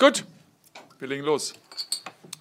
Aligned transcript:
Gut, 0.00 0.24
wir 0.98 1.08
legen 1.08 1.24
los. 1.24 1.52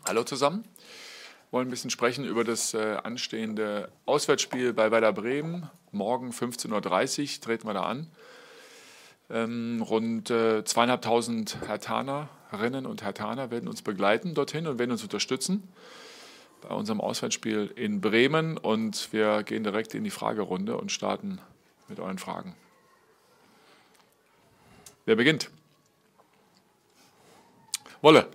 Hallo 0.07 0.23
zusammen. 0.23 0.63
Wir 0.63 1.51
wollen 1.51 1.67
ein 1.67 1.69
bisschen 1.69 1.89
sprechen 1.89 2.23
über 2.23 2.45
das 2.45 2.73
äh, 2.73 2.95
anstehende 3.03 3.91
Auswärtsspiel 4.05 4.71
bei 4.71 4.91
Werder 4.91 5.11
Bremen. 5.11 5.69
Morgen 5.91 6.31
15.30 6.31 7.35
Uhr 7.35 7.41
treten 7.41 7.67
wir 7.67 7.73
da 7.73 7.83
an. 7.83 8.07
Ähm, 9.29 9.81
rund 9.81 10.29
äh, 10.29 10.63
zweieinhalbtausend 10.63 11.57
Hertanerinnen 11.67 12.85
und 12.85 13.03
Hertaner 13.03 13.51
werden 13.51 13.67
uns 13.67 13.81
begleiten 13.81 14.35
dorthin 14.35 14.65
und 14.65 14.79
werden 14.79 14.91
uns 14.91 15.03
unterstützen 15.03 15.67
bei 16.61 16.73
unserem 16.73 17.01
Auswärtsspiel 17.01 17.73
in 17.75 17.99
Bremen. 17.99 18.57
Und 18.57 19.11
wir 19.11 19.43
gehen 19.43 19.65
direkt 19.65 19.93
in 19.95 20.05
die 20.05 20.11
Fragerunde 20.11 20.77
und 20.77 20.93
starten 20.93 21.41
mit 21.89 21.99
euren 21.99 22.19
Fragen. 22.19 22.55
Wer 25.03 25.17
beginnt? 25.17 25.51
Wolle. 28.01 28.27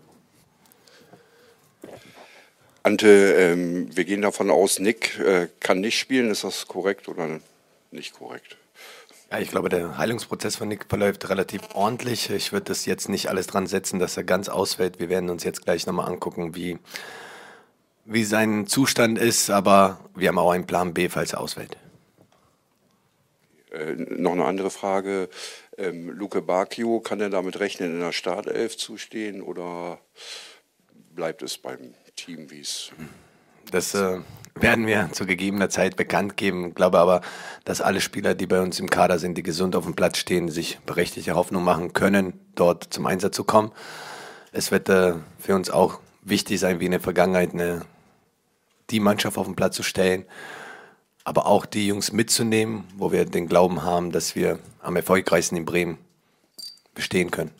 Ante, 2.82 3.08
ähm, 3.08 3.96
wir 3.96 4.04
gehen 4.04 4.20
davon 4.20 4.50
aus, 4.50 4.78
Nick 4.78 5.18
äh, 5.18 5.48
kann 5.60 5.80
nicht 5.80 5.98
spielen. 5.98 6.30
Ist 6.30 6.44
das 6.44 6.66
korrekt 6.66 7.08
oder 7.08 7.40
nicht 7.90 8.12
korrekt? 8.12 8.58
Ja, 9.32 9.38
ich 9.38 9.50
glaube, 9.50 9.70
der 9.70 9.96
Heilungsprozess 9.96 10.56
von 10.56 10.68
Nick 10.68 10.84
verläuft 10.88 11.28
relativ 11.30 11.62
ordentlich. 11.72 12.28
Ich 12.28 12.52
würde 12.52 12.66
das 12.66 12.84
jetzt 12.84 13.08
nicht 13.08 13.30
alles 13.30 13.46
dran 13.46 13.66
setzen, 13.66 13.98
dass 13.98 14.18
er 14.18 14.24
ganz 14.24 14.50
ausfällt. 14.50 15.00
Wir 15.00 15.08
werden 15.08 15.30
uns 15.30 15.44
jetzt 15.44 15.64
gleich 15.64 15.86
nochmal 15.86 16.08
angucken, 16.08 16.54
wie, 16.54 16.78
wie 18.04 18.24
sein 18.24 18.66
Zustand 18.66 19.18
ist. 19.18 19.48
Aber 19.48 19.98
wir 20.14 20.28
haben 20.28 20.38
auch 20.38 20.50
einen 20.50 20.66
Plan 20.66 20.92
B, 20.92 21.08
falls 21.08 21.32
er 21.32 21.40
ausfällt. 21.40 21.78
Äh, 23.74 23.96
noch 23.96 24.32
eine 24.32 24.44
andere 24.44 24.70
Frage. 24.70 25.28
Ähm, 25.76 26.10
Luke 26.10 26.40
Bacchio, 26.42 27.00
kann 27.00 27.20
er 27.20 27.30
damit 27.30 27.58
rechnen, 27.60 27.92
in 27.94 28.00
der 28.00 28.12
Startelf 28.12 28.76
zu 28.76 28.96
stehen 28.96 29.42
oder 29.42 29.98
bleibt 31.14 31.42
es 31.42 31.58
beim 31.58 31.94
Team, 32.16 32.50
wie 32.50 32.60
es. 32.60 32.92
Das 33.70 33.94
äh, 33.94 34.18
werden 34.54 34.86
wir 34.86 35.10
zu 35.12 35.26
gegebener 35.26 35.68
Zeit 35.68 35.96
bekannt 35.96 36.36
geben. 36.36 36.68
Ich 36.68 36.74
glaube 36.74 36.98
aber, 36.98 37.22
dass 37.64 37.80
alle 37.80 38.00
Spieler, 38.00 38.34
die 38.34 38.46
bei 38.46 38.60
uns 38.60 38.78
im 38.78 38.90
Kader 38.90 39.18
sind, 39.18 39.36
die 39.36 39.42
gesund 39.42 39.74
auf 39.74 39.84
dem 39.84 39.96
Platz 39.96 40.18
stehen, 40.18 40.48
sich 40.48 40.78
berechtigte 40.86 41.34
Hoffnung 41.34 41.64
machen 41.64 41.92
können, 41.92 42.38
dort 42.54 42.92
zum 42.92 43.06
Einsatz 43.06 43.34
zu 43.34 43.44
kommen. 43.44 43.72
Es 44.52 44.70
wird 44.70 44.88
äh, 44.88 45.14
für 45.38 45.56
uns 45.56 45.70
auch 45.70 45.98
wichtig 46.22 46.60
sein, 46.60 46.78
wie 46.78 46.86
in 46.86 46.92
der 46.92 47.00
Vergangenheit 47.00 47.52
eine, 47.52 47.82
die 48.90 49.00
Mannschaft 49.00 49.38
auf 49.38 49.46
den 49.46 49.56
Platz 49.56 49.74
zu 49.74 49.82
stellen, 49.82 50.24
aber 51.24 51.46
auch 51.46 51.66
die 51.66 51.86
Jungs 51.86 52.12
mitzunehmen, 52.12 52.84
wo 52.96 53.10
wir 53.10 53.24
den 53.24 53.48
Glauben 53.48 53.82
haben, 53.82 54.12
dass 54.12 54.36
wir 54.36 54.58
am 54.80 54.94
erfolgreichsten 54.96 55.56
in 55.56 55.64
Bremen 55.64 55.98
bestehen 56.94 57.30
können. 57.30 57.50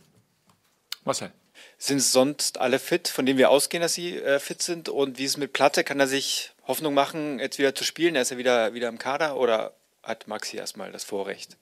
Marcel. 1.04 1.32
Sind 1.76 2.00
sonst 2.00 2.60
alle 2.60 2.78
fit, 2.78 3.08
von 3.08 3.26
denen 3.26 3.38
wir 3.38 3.50
ausgehen, 3.50 3.82
dass 3.82 3.94
sie 3.94 4.16
äh, 4.16 4.38
fit 4.38 4.62
sind? 4.62 4.88
Und 4.88 5.18
wie 5.18 5.24
ist 5.24 5.32
es 5.32 5.36
mit 5.36 5.52
Platte? 5.52 5.84
Kann 5.84 6.00
er 6.00 6.06
sich 6.06 6.52
Hoffnung 6.66 6.94
machen, 6.94 7.38
jetzt 7.40 7.58
wieder 7.58 7.74
zu 7.74 7.84
spielen? 7.84 8.14
Er 8.14 8.22
ist 8.22 8.30
ja 8.30 8.38
wieder, 8.38 8.74
wieder 8.74 8.88
im 8.88 8.98
Kader 8.98 9.36
oder 9.36 9.74
hat 10.02 10.28
Maxi 10.28 10.56
erstmal 10.56 10.92
das 10.92 11.04
Vorrecht? 11.04 11.56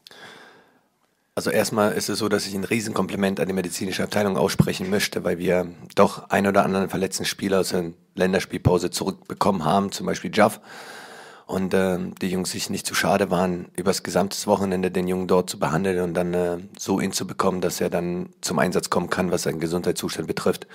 Also 1.34 1.50
erstmal 1.50 1.92
ist 1.92 2.11
es 2.11 2.19
so, 2.19 2.28
dass 2.28 2.47
ich 2.47 2.55
ein 2.55 2.64
Riesenkompliment 2.64 3.41
an 3.41 3.47
die 3.47 3.55
medizinische 3.55 4.03
Abteilung 4.03 4.36
aussprechen 4.36 4.91
möchte, 4.91 5.25
weil 5.25 5.39
wir 5.39 5.67
doch 5.95 6.28
ein 6.28 6.47
oder 6.47 6.62
anderen 6.62 6.91
verletzten 6.91 7.25
Spieler 7.25 7.61
aus 7.61 7.70
der 7.70 7.92
Länderspielpause 8.14 8.91
zurückbekommen 8.91 9.64
haben, 9.64 9.92
zum 9.92 10.06
Beispiel 10.06 10.30
Jaff 10.33 10.61
und 11.47 11.75
äh, 11.75 11.98
die 12.21 12.31
Jungs 12.31 12.51
sich 12.51 12.71
nicht 12.71 12.87
zu 12.87 12.95
schade 12.95 13.31
waren, 13.31 13.67
übers 13.77 14.03
gesamte 14.03 14.37
Wochenende 14.47 14.91
den 14.91 15.09
Jungen 15.09 15.27
dort 15.27 15.51
zu 15.51 15.59
behandeln 15.59 16.01
und 16.01 16.15
dann 16.15 16.35
äh, 16.35 16.59
so 16.79 17.01
hinzubekommen, 17.01 17.61
dass 17.61 17.81
er 17.81 17.91
dann 17.91 18.31
zum 18.41 18.59
Einsatz 18.59 18.91
kommen 18.91 19.11
kann, 19.11 19.31
was 19.31 19.43
seinen 19.43 19.61
Gesundheitszustand 19.61 20.27
betrifft. 20.27 20.67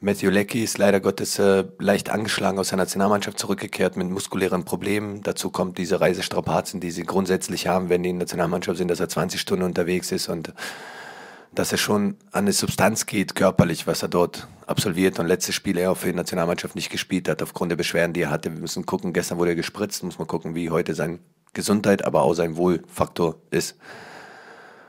Matthew 0.00 0.30
Leckie 0.30 0.62
ist 0.62 0.78
leider 0.78 1.00
Gottes 1.00 1.40
äh, 1.40 1.64
leicht 1.80 2.10
angeschlagen 2.10 2.58
aus 2.60 2.68
der 2.68 2.78
Nationalmannschaft 2.78 3.36
zurückgekehrt 3.36 3.96
mit 3.96 4.08
muskulären 4.08 4.64
Problemen. 4.64 5.22
Dazu 5.22 5.50
kommt 5.50 5.76
diese 5.76 6.00
Reisestrapazen, 6.00 6.78
die 6.78 6.92
sie 6.92 7.02
grundsätzlich 7.02 7.66
haben, 7.66 7.88
wenn 7.88 8.04
die 8.04 8.10
in 8.10 8.16
der 8.16 8.26
Nationalmannschaft 8.26 8.78
sind, 8.78 8.88
dass 8.88 9.00
er 9.00 9.08
20 9.08 9.40
Stunden 9.40 9.64
unterwegs 9.64 10.12
ist 10.12 10.28
und 10.28 10.52
dass 11.54 11.72
er 11.72 11.78
schon 11.78 12.16
an 12.32 12.44
eine 12.44 12.52
Substanz 12.52 13.06
geht, 13.06 13.34
körperlich, 13.34 13.86
was 13.86 14.02
er 14.02 14.08
dort 14.08 14.46
absolviert 14.66 15.18
und 15.18 15.26
letztes 15.26 15.54
Spiel 15.54 15.78
er 15.78 15.92
auch 15.92 15.96
für 15.96 16.08
die 16.08 16.16
Nationalmannschaft 16.16 16.74
nicht 16.74 16.90
gespielt 16.90 17.28
hat, 17.28 17.42
aufgrund 17.42 17.70
der 17.70 17.76
Beschwerden, 17.76 18.12
die 18.12 18.22
er 18.22 18.30
hatte. 18.30 18.52
Wir 18.52 18.60
müssen 18.60 18.86
gucken, 18.86 19.12
gestern 19.12 19.38
wurde 19.38 19.52
er 19.52 19.56
gespritzt, 19.56 20.02
muss 20.02 20.18
man 20.18 20.28
gucken, 20.28 20.54
wie 20.54 20.70
heute 20.70 20.94
seine 20.94 21.18
Gesundheit, 21.54 22.04
aber 22.04 22.22
auch 22.22 22.34
sein 22.34 22.56
Wohlfaktor 22.56 23.36
ist. 23.50 23.76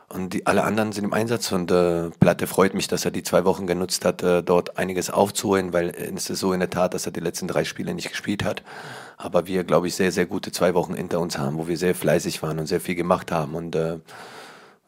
Und 0.10 0.34
die, 0.34 0.48
alle 0.48 0.64
anderen 0.64 0.92
sind 0.92 1.04
im 1.04 1.14
Einsatz 1.14 1.52
und 1.52 1.70
äh, 1.70 2.10
Platte 2.20 2.48
freut 2.48 2.74
mich, 2.74 2.88
dass 2.88 3.06
er 3.06 3.12
die 3.12 3.22
zwei 3.22 3.46
Wochen 3.46 3.68
genutzt 3.68 4.06
hat, 4.06 4.24
äh, 4.24 4.42
dort 4.42 4.78
einiges 4.78 5.12
aufzuholen, 5.12 5.72
weil 5.72 5.90
es 5.90 6.32
ist 6.32 6.40
so 6.40 6.52
in 6.52 6.60
der 6.60 6.72
Tat, 6.72 6.96
dass 6.96 7.06
er 7.06 7.12
die 7.12 7.20
letzten 7.20 7.48
drei 7.48 7.64
Spiele 7.64 7.94
nicht 7.94 8.10
gespielt 8.10 8.44
hat. 8.44 8.64
Aber 9.18 9.46
wir, 9.46 9.64
glaube 9.64 9.88
ich, 9.88 9.94
sehr, 9.94 10.12
sehr 10.12 10.26
gute 10.26 10.52
zwei 10.52 10.74
Wochen 10.74 10.96
hinter 10.96 11.20
uns 11.20 11.38
haben, 11.38 11.58
wo 11.60 11.68
wir 11.68 11.78
sehr 11.78 11.94
fleißig 11.94 12.42
waren 12.42 12.58
und 12.58 12.66
sehr 12.66 12.82
viel 12.82 12.96
gemacht 12.96 13.32
haben. 13.32 13.54
Und 13.54 13.76
äh, 13.76 14.00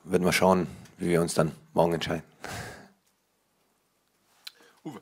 werden 0.04 0.26
wir 0.26 0.34
schauen, 0.34 0.66
wie 1.02 1.10
wir 1.10 1.22
uns 1.22 1.34
dann 1.34 1.52
morgen 1.74 1.94
entscheiden. 1.94 2.24
Uwe. 4.86 5.02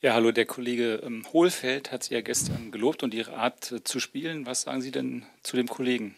Ja, 0.00 0.14
hallo, 0.14 0.32
der 0.32 0.46
Kollege 0.46 0.94
ähm, 1.04 1.24
Hohlfeld 1.32 1.92
hat 1.92 2.04
Sie 2.04 2.14
ja 2.14 2.22
gestern 2.22 2.70
gelobt 2.70 3.02
und 3.02 3.12
Ihre 3.12 3.34
Art 3.34 3.70
äh, 3.72 3.84
zu 3.84 4.00
spielen. 4.00 4.46
Was 4.46 4.62
sagen 4.62 4.80
Sie 4.80 4.90
denn 4.90 5.26
zu 5.42 5.56
dem 5.56 5.68
Kollegen? 5.68 6.14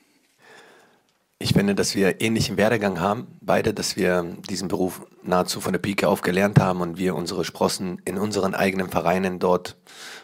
Ich 1.40 1.54
finde, 1.54 1.74
dass 1.74 1.94
wir 1.94 2.20
ähnlichen 2.20 2.58
Werdegang 2.58 3.00
haben, 3.00 3.26
beide, 3.40 3.72
dass 3.72 3.96
wir 3.96 4.36
diesen 4.48 4.68
Beruf 4.68 5.06
nahezu 5.22 5.62
von 5.62 5.72
der 5.72 5.80
Pike 5.80 6.06
auf 6.06 6.20
gelernt 6.20 6.60
haben 6.60 6.82
und 6.82 6.98
wir 6.98 7.16
unsere 7.16 7.46
Sprossen 7.46 8.00
in 8.04 8.18
unseren 8.18 8.54
eigenen 8.54 8.90
Vereinen 8.90 9.38
dort 9.38 9.78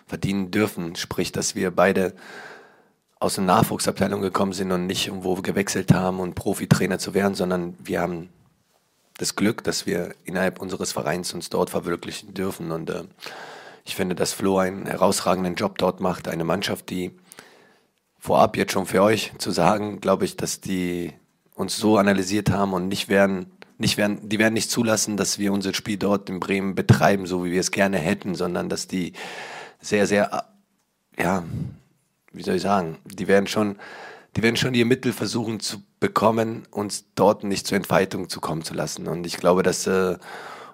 verdienen 0.06 0.50
dürfen. 0.50 0.94
Sprich, 0.94 1.32
dass 1.32 1.54
wir 1.54 1.70
beide 1.70 2.14
aus 3.18 3.36
der 3.36 3.44
Nachwuchsabteilung 3.44 4.20
gekommen 4.20 4.52
sind 4.52 4.72
und 4.72 4.86
nicht 4.86 5.06
irgendwo 5.06 5.34
gewechselt 5.36 5.92
haben, 5.92 6.20
um 6.20 6.34
Profitrainer 6.34 6.98
zu 6.98 7.14
werden, 7.14 7.34
sondern 7.34 7.74
wir 7.82 8.00
haben 8.00 8.28
das 9.18 9.36
Glück, 9.36 9.64
dass 9.64 9.86
wir 9.86 10.14
innerhalb 10.24 10.60
unseres 10.60 10.92
Vereins 10.92 11.32
uns 11.32 11.48
dort 11.48 11.70
verwirklichen 11.70 12.34
dürfen. 12.34 12.70
Und 12.70 12.90
äh, 12.90 13.04
ich 13.84 13.96
finde, 13.96 14.14
dass 14.14 14.32
Flo 14.32 14.58
einen 14.58 14.86
herausragenden 14.86 15.54
Job 15.54 15.78
dort 15.78 16.00
macht. 16.00 16.28
Eine 16.28 16.44
Mannschaft, 16.44 16.90
die 16.90 17.12
vorab 18.18 18.56
jetzt 18.56 18.72
schon 18.72 18.86
für 18.86 19.02
euch 19.02 19.32
zu 19.38 19.50
sagen, 19.50 20.00
glaube 20.00 20.26
ich, 20.26 20.36
dass 20.36 20.60
die 20.60 21.14
uns 21.54 21.78
so 21.78 21.96
analysiert 21.96 22.50
haben 22.50 22.74
und 22.74 22.88
nicht 22.88 23.08
werden, 23.08 23.50
nicht 23.78 23.96
werden, 23.96 24.28
die 24.28 24.38
werden 24.38 24.54
nicht 24.54 24.70
zulassen, 24.70 25.16
dass 25.16 25.38
wir 25.38 25.52
unser 25.52 25.72
Spiel 25.72 25.96
dort 25.96 26.28
in 26.28 26.40
Bremen 26.40 26.74
betreiben, 26.74 27.26
so 27.26 27.44
wie 27.44 27.52
wir 27.52 27.60
es 27.60 27.70
gerne 27.70 27.96
hätten, 27.96 28.34
sondern 28.34 28.68
dass 28.68 28.88
die 28.88 29.14
sehr, 29.80 30.06
sehr, 30.06 30.44
ja, 31.18 31.44
wie 32.36 32.42
soll 32.42 32.56
ich 32.56 32.62
sagen, 32.62 32.98
die 33.04 33.28
werden 33.28 33.46
schon, 33.46 33.76
die 34.36 34.42
werden 34.42 34.56
schon 34.56 34.74
ihr 34.74 34.86
Mittel 34.86 35.12
versuchen 35.12 35.60
zu 35.60 35.82
bekommen, 35.98 36.66
uns 36.70 37.06
dort 37.14 37.42
nicht 37.42 37.66
zur 37.66 37.76
Entfaltung 37.76 38.28
zu 38.28 38.40
kommen 38.40 38.62
zu 38.62 38.74
lassen. 38.74 39.08
Und 39.08 39.26
ich 39.26 39.38
glaube, 39.38 39.62
dass 39.62 39.86
äh, 39.86 40.16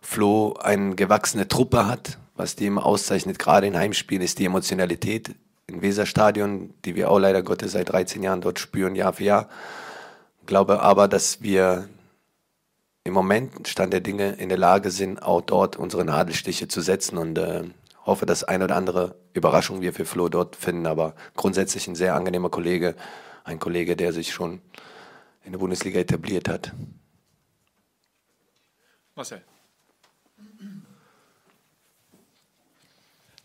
Flo 0.02 0.54
eine 0.60 0.96
gewachsene 0.96 1.48
Truppe 1.48 1.86
hat. 1.86 2.18
Was 2.34 2.56
die 2.56 2.66
immer 2.66 2.84
auszeichnet, 2.84 3.38
gerade 3.38 3.66
in 3.66 3.76
Heimspielen, 3.76 4.22
ist 4.22 4.38
die 4.38 4.46
Emotionalität 4.46 5.34
im 5.66 5.80
Weserstadion, 5.80 6.74
die 6.84 6.96
wir 6.96 7.10
auch 7.10 7.18
leider 7.18 7.42
Gottes 7.42 7.72
seit 7.72 7.90
13 7.90 8.22
Jahren 8.22 8.40
dort 8.40 8.58
spüren, 8.58 8.96
Jahr 8.96 9.12
für 9.12 9.24
Jahr. 9.24 9.48
Ich 10.40 10.46
glaube 10.46 10.82
aber, 10.82 11.08
dass 11.08 11.42
wir 11.42 11.88
im 13.04 13.14
Moment, 13.14 13.68
Stand 13.68 13.92
der 13.92 14.00
Dinge, 14.00 14.32
in 14.32 14.48
der 14.48 14.58
Lage 14.58 14.90
sind, 14.90 15.22
auch 15.22 15.40
dort 15.40 15.76
unsere 15.76 16.04
Nadelstiche 16.04 16.68
zu 16.68 16.80
setzen 16.80 17.18
und 17.18 17.36
äh, 17.38 17.64
hoffe, 18.04 18.26
dass 18.26 18.44
ein 18.44 18.62
oder 18.62 18.76
andere 18.76 19.16
Überraschung 19.32 19.80
wir 19.80 19.92
für 19.92 20.04
Flo 20.04 20.28
dort 20.28 20.56
finden, 20.56 20.86
aber 20.86 21.14
grundsätzlich 21.34 21.86
ein 21.86 21.94
sehr 21.94 22.14
angenehmer 22.14 22.50
Kollege, 22.50 22.94
ein 23.44 23.58
Kollege, 23.58 23.96
der 23.96 24.12
sich 24.12 24.32
schon 24.32 24.60
in 25.44 25.52
der 25.52 25.58
Bundesliga 25.58 26.00
etabliert 26.00 26.48
hat. 26.48 26.72
Marcel. 29.14 29.42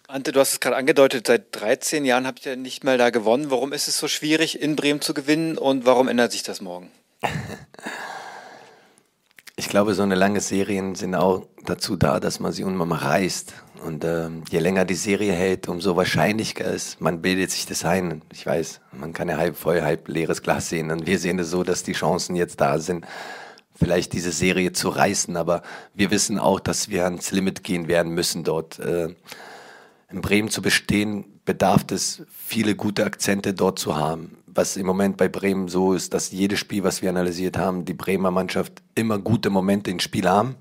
Ante, 0.10 0.32
du 0.32 0.40
hast 0.40 0.54
es 0.54 0.60
gerade 0.62 0.78
angedeutet, 0.78 1.28
seit 1.28 1.54
13 1.60 2.06
Jahren 2.06 2.26
habt 2.26 2.46
ihr 2.46 2.56
nicht 2.56 2.86
mal 2.86 2.98
da 2.98 3.10
gewonnen. 3.10 3.52
Warum 3.52 3.74
ist 3.74 3.90
es 3.90 3.98
so 3.98 4.08
schwierig, 4.08 4.62
in 4.62 4.78
Bremen 4.78 5.02
zu 5.02 5.14
gewinnen 5.14 5.58
und 5.58 5.86
warum 5.86 6.08
ändert 6.08 6.32
sich 6.32 6.44
das 6.44 6.62
morgen? 6.62 6.90
Ich 9.60 9.70
glaube, 9.70 9.96
so 9.96 10.04
eine 10.04 10.14
lange 10.14 10.40
Serien 10.40 10.94
sind 10.94 11.16
auch 11.16 11.48
dazu 11.66 11.96
da, 11.96 12.20
dass 12.20 12.40
man 12.40 12.52
sie 12.52 12.62
irgendwann 12.62 12.90
mal 12.90 13.00
reißt. 13.00 13.56
Und 13.84 14.06
ähm, 14.06 14.44
je 14.52 14.60
länger 14.60 14.86
die 14.86 14.94
Serie 14.94 15.34
hält, 15.34 15.68
umso 15.68 15.96
wahrscheinlicher 15.96 16.66
ist, 16.66 17.02
man 17.02 17.24
bildet 17.24 17.50
sich 17.50 17.66
das 17.66 17.84
ein. 17.84 18.22
Ich 18.32 18.46
weiß, 18.46 18.82
man 18.92 19.14
kann 19.14 19.30
ja 19.30 19.38
halb 19.38 19.58
voll, 19.58 19.82
halb 19.82 20.10
leeres 20.10 20.44
Glas 20.44 20.70
sehen. 20.70 20.92
Und 20.92 21.08
wir 21.08 21.18
sehen 21.18 21.40
es 21.40 21.50
so, 21.50 21.64
dass 21.64 21.82
die 21.82 21.94
Chancen 21.94 22.36
jetzt 22.36 22.62
da 22.62 22.78
sind, 22.78 23.08
vielleicht 23.74 24.14
diese 24.14 24.32
Serie 24.32 24.74
zu 24.74 24.90
reißen. 24.90 25.36
Aber 25.36 25.64
wir 25.96 26.12
wissen 26.12 26.38
auch, 26.38 26.60
dass 26.60 26.90
wir 26.90 27.06
ans 27.06 27.32
Limit 27.32 27.64
gehen 27.64 27.88
werden 27.88 28.14
müssen 28.14 28.44
dort. 28.44 28.78
Äh, 28.78 29.16
in 30.12 30.22
Bremen 30.22 30.52
zu 30.52 30.62
bestehen, 30.62 31.26
bedarf 31.46 31.84
es 31.90 32.22
viele 32.30 32.76
gute 32.76 33.06
Akzente 33.06 33.56
dort 33.56 33.80
zu 33.80 33.96
haben. 33.96 34.38
Was 34.58 34.76
im 34.76 34.86
Moment 34.88 35.18
bei 35.18 35.30
Bremen 35.30 35.68
so 35.68 35.94
ist, 35.94 36.14
dass 36.14 36.32
jedes 36.32 36.60
Spiel, 36.60 36.84
was 36.84 37.02
wir 37.02 37.10
analysiert 37.10 37.58
haben, 37.58 37.86
die 37.86 37.94
Bremer 37.94 38.32
Mannschaft 38.32 38.82
immer 38.96 39.20
gute 39.20 39.50
Momente 39.50 39.92
im 39.92 40.00
Spiel 40.00 40.28
haben, 40.28 40.56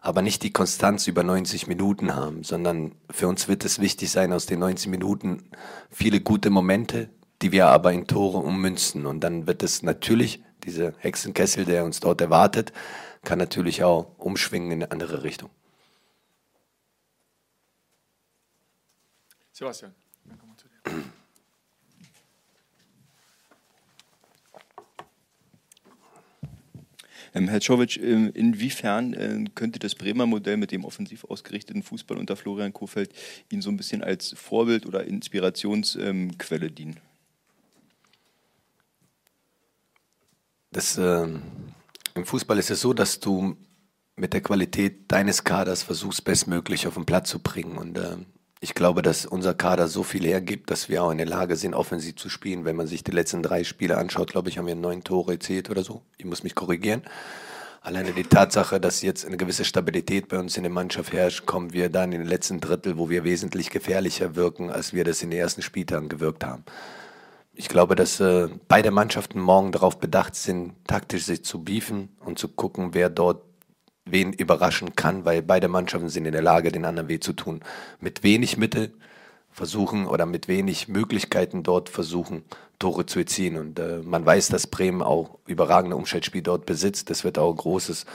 aber 0.00 0.20
nicht 0.20 0.42
die 0.42 0.52
Konstanz 0.52 1.06
über 1.06 1.22
90 1.22 1.68
Minuten 1.68 2.14
haben, 2.14 2.42
sondern 2.42 2.92
für 3.10 3.28
uns 3.28 3.48
wird 3.48 3.64
es 3.64 3.78
wichtig 3.78 4.10
sein, 4.10 4.32
aus 4.32 4.46
den 4.46 4.58
90 4.58 4.88
Minuten 4.88 5.48
viele 5.90 6.20
gute 6.20 6.50
Momente, 6.50 7.08
die 7.40 7.52
wir 7.52 7.68
aber 7.68 7.92
in 7.92 8.06
Tore 8.06 8.38
ummünzen. 8.38 9.06
Und 9.06 9.20
dann 9.20 9.46
wird 9.46 9.62
es 9.62 9.82
natürlich, 9.82 10.42
dieser 10.64 10.92
Hexenkessel, 10.98 11.64
der 11.64 11.84
uns 11.84 12.00
dort 12.00 12.20
erwartet, 12.20 12.72
kann 13.22 13.38
natürlich 13.38 13.84
auch 13.84 14.10
umschwingen 14.18 14.72
in 14.72 14.82
eine 14.82 14.92
andere 14.92 15.22
Richtung. 15.22 15.50
Sebastian, 19.52 19.94
dann 20.24 20.38
kommen 20.38 20.52
wir 20.52 20.58
zu 20.58 20.68
dir. 20.68 21.12
Ähm, 27.36 27.48
Herr 27.48 27.60
Czovic, 27.60 27.98
ähm, 27.98 28.30
inwiefern 28.32 29.12
äh, 29.12 29.44
könnte 29.54 29.78
das 29.78 29.94
Bremer 29.94 30.24
Modell 30.24 30.56
mit 30.56 30.72
dem 30.72 30.86
offensiv 30.86 31.24
ausgerichteten 31.24 31.82
Fußball 31.82 32.16
unter 32.16 32.34
Florian 32.34 32.72
Kohfeldt 32.72 33.12
Ihnen 33.50 33.60
so 33.60 33.68
ein 33.68 33.76
bisschen 33.76 34.02
als 34.02 34.32
Vorbild 34.32 34.86
oder 34.86 35.04
Inspirationsquelle 35.04 36.70
dienen? 36.70 36.96
Das, 40.72 40.96
äh, 40.96 41.28
Im 42.14 42.24
Fußball 42.24 42.58
ist 42.58 42.70
es 42.70 42.80
so, 42.80 42.94
dass 42.94 43.20
du 43.20 43.58
mit 44.16 44.32
der 44.32 44.40
Qualität 44.40 45.12
deines 45.12 45.44
Kaders 45.44 45.82
versuchst, 45.82 46.24
bestmöglich 46.24 46.86
auf 46.86 46.94
den 46.94 47.04
Platz 47.04 47.28
zu 47.28 47.38
bringen. 47.38 47.76
Und 47.76 47.98
äh, 47.98 48.16
ich 48.60 48.74
glaube, 48.74 49.02
dass 49.02 49.26
unser 49.26 49.54
Kader 49.54 49.86
so 49.86 50.02
viel 50.02 50.24
hergibt, 50.24 50.70
dass 50.70 50.88
wir 50.88 51.02
auch 51.02 51.10
in 51.10 51.18
der 51.18 51.26
Lage 51.26 51.56
sind, 51.56 51.74
offensiv 51.74 52.16
zu 52.16 52.30
spielen. 52.30 52.64
Wenn 52.64 52.76
man 52.76 52.86
sich 52.86 53.04
die 53.04 53.10
letzten 53.10 53.42
drei 53.42 53.64
Spiele 53.64 53.98
anschaut, 53.98 54.30
glaube 54.30 54.48
ich, 54.48 54.58
haben 54.58 54.66
wir 54.66 54.74
neun 54.74 55.04
Tore 55.04 55.32
erzielt 55.32 55.68
oder 55.68 55.82
so. 55.82 56.02
Ich 56.16 56.24
muss 56.24 56.42
mich 56.42 56.54
korrigieren. 56.54 57.02
Alleine 57.82 58.12
die 58.12 58.24
Tatsache, 58.24 58.80
dass 58.80 59.02
jetzt 59.02 59.24
eine 59.24 59.36
gewisse 59.36 59.64
Stabilität 59.64 60.28
bei 60.28 60.38
uns 60.38 60.56
in 60.56 60.64
der 60.64 60.72
Mannschaft 60.72 61.12
herrscht, 61.12 61.46
kommen 61.46 61.72
wir 61.72 61.88
dann 61.88 62.12
in 62.12 62.20
den 62.20 62.28
letzten 62.28 62.60
Drittel, 62.60 62.98
wo 62.98 63.10
wir 63.10 63.22
wesentlich 63.22 63.70
gefährlicher 63.70 64.34
wirken, 64.34 64.70
als 64.70 64.92
wir 64.92 65.04
das 65.04 65.22
in 65.22 65.30
den 65.30 65.38
ersten 65.38 65.62
Spieltagen 65.62 66.08
gewirkt 66.08 66.42
haben. 66.42 66.64
Ich 67.54 67.68
glaube, 67.68 67.94
dass 67.94 68.18
äh, 68.20 68.48
beide 68.68 68.90
Mannschaften 68.90 69.38
morgen 69.38 69.70
darauf 69.70 70.00
bedacht 70.00 70.34
sind, 70.34 70.72
taktisch 70.86 71.24
sich 71.24 71.44
zu 71.44 71.62
beefen 71.62 72.08
und 72.24 72.38
zu 72.38 72.48
gucken, 72.48 72.92
wer 72.92 73.08
dort 73.08 73.42
wen 74.06 74.32
überraschen 74.32 74.96
kann, 74.96 75.24
weil 75.24 75.42
beide 75.42 75.68
Mannschaften 75.68 76.08
sind 76.08 76.26
in 76.26 76.32
der 76.32 76.42
Lage, 76.42 76.72
den 76.72 76.84
anderen 76.84 77.08
weh 77.08 77.20
zu 77.20 77.32
tun. 77.32 77.60
Mit 78.00 78.22
wenig 78.22 78.56
Mittel 78.56 78.92
versuchen 79.50 80.06
oder 80.06 80.26
mit 80.26 80.48
wenig 80.48 80.88
Möglichkeiten 80.88 81.62
dort 81.62 81.88
versuchen, 81.88 82.44
Tore 82.78 83.06
zu 83.06 83.18
erzielen. 83.18 83.56
Und 83.56 83.78
äh, 83.78 84.00
man 84.04 84.24
weiß, 84.24 84.48
dass 84.48 84.66
Bremen 84.66 85.02
auch 85.02 85.38
überragende 85.46 85.96
Umschaltspiel 85.96 86.42
dort 86.42 86.66
besitzt. 86.66 87.10
Das 87.10 87.24
wird 87.24 87.38
auch 87.38 87.50
ein 87.50 87.56
großes 87.56 88.06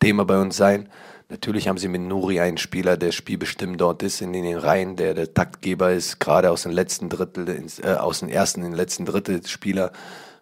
Thema 0.00 0.24
bei 0.24 0.40
uns 0.40 0.56
sein. 0.56 0.88
Natürlich 1.28 1.68
haben 1.68 1.78
sie 1.78 1.88
mit 1.88 2.02
Nuri 2.02 2.40
einen 2.40 2.56
Spieler, 2.56 2.96
der 2.96 3.12
spielbestimmt 3.12 3.80
dort 3.80 4.02
ist 4.02 4.20
in 4.20 4.32
den 4.32 4.56
Reihen, 4.56 4.94
der 4.96 5.12
der 5.12 5.34
Taktgeber 5.34 5.92
ist, 5.92 6.20
gerade 6.20 6.50
aus 6.50 6.62
dem 6.62 6.72
letzten 6.72 7.08
Drittel, 7.08 7.48
ins, 7.48 7.80
äh, 7.80 7.96
aus 7.98 8.20
dem 8.20 8.28
ersten 8.28 8.60
in 8.60 8.70
den 8.70 8.76
letzten 8.76 9.04
Drittel 9.04 9.46
Spieler. 9.46 9.92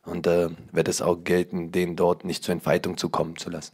Und 0.05 0.27
äh, 0.27 0.51
wird 0.73 0.89
es 0.89 1.01
auch 1.01 1.25
gelten, 1.25 1.73
den 1.73 1.97
dort 1.97 2.25
nicht 2.25 2.45
zur 2.45 2.53
Entfaltung 2.53 2.97
zu 2.97 3.09
kommen 3.09 3.37
zu 3.37 3.51
lassen. 3.51 3.73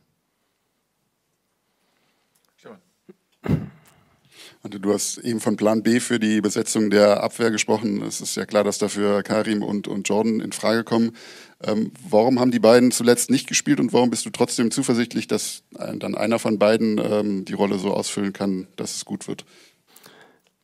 Und 4.62 4.84
du 4.84 4.92
hast 4.92 5.18
eben 5.18 5.40
von 5.40 5.56
Plan 5.56 5.82
B 5.82 6.00
für 6.00 6.18
die 6.18 6.42
Besetzung 6.42 6.90
der 6.90 7.22
Abwehr 7.22 7.50
gesprochen. 7.50 8.02
Es 8.02 8.20
ist 8.20 8.36
ja 8.36 8.44
klar, 8.44 8.62
dass 8.62 8.76
dafür 8.76 9.22
Karim 9.22 9.62
und, 9.62 9.88
und 9.88 10.06
Jordan 10.06 10.40
in 10.40 10.52
Frage 10.52 10.84
kommen. 10.84 11.16
Ähm, 11.62 11.92
warum 12.08 12.38
haben 12.38 12.50
die 12.50 12.58
beiden 12.58 12.90
zuletzt 12.90 13.30
nicht 13.30 13.46
gespielt 13.46 13.80
und 13.80 13.94
warum 13.94 14.10
bist 14.10 14.26
du 14.26 14.30
trotzdem 14.30 14.70
zuversichtlich, 14.70 15.28
dass 15.28 15.62
dann 15.72 16.14
einer 16.14 16.38
von 16.38 16.58
beiden 16.58 16.98
ähm, 16.98 17.44
die 17.46 17.54
Rolle 17.54 17.78
so 17.78 17.94
ausfüllen 17.94 18.34
kann, 18.34 18.66
dass 18.76 18.96
es 18.96 19.06
gut 19.06 19.28
wird? 19.28 19.46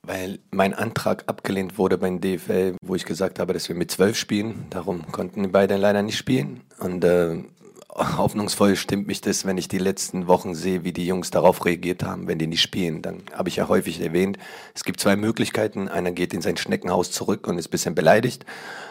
Weil 0.03 0.39
mein 0.51 0.73
Antrag 0.73 1.25
abgelehnt 1.27 1.79
wurde 1.79 1.99
beim 1.99 2.21
DFL, 2.21 2.77
wo 2.81 2.95
ich 2.95 3.07
gesagt 3.07 3.39
habe, 3.39 3.55
dass 3.55 3.69
wir 3.69 3.75
mit 3.75 3.91
zwölf 3.91 4.17
spielen. 4.17 4.67
Darum 4.71 5.11
konnten 5.11 5.43
die 5.43 5.49
beiden 5.49 5.81
leider 5.81 6.03
nicht 6.03 6.17
spielen. 6.17 6.61
Und 6.79 7.03
äh, 7.03 7.43
hoffnungsvoll 7.97 8.77
stimmt 8.77 9.07
mich 9.07 9.21
das, 9.21 9.47
wenn 9.47 9.57
ich 9.57 9.69
die 9.69 9.79
letzten 9.79 10.27
Wochen 10.27 10.55
sehe, 10.55 10.85
wie 10.85 10.93
die 10.93 11.07
Jungs 11.07 11.31
darauf 11.31 11.65
reagiert 11.65 12.03
haben, 12.03 12.29
wenn 12.29 12.39
die 12.39 12.47
nicht 12.47 12.61
spielen. 12.61 13.01
Dann 13.01 13.23
habe 13.33 13.49
ich 13.49 13.57
ja 13.57 13.69
häufig 13.69 14.01
erwähnt, 14.01 14.39
es 14.75 14.85
gibt 14.85 15.01
zwei 15.01 15.17
Möglichkeiten. 15.17 15.89
Einer 15.89 16.13
geht 16.13 16.35
in 16.35 16.43
sein 16.43 16.57
Schneckenhaus 16.57 17.11
zurück 17.11 17.47
und 17.47 17.59
ist 17.59 17.69
ein 17.69 17.71
bisschen 17.71 17.95
beleidigt. 17.95 18.45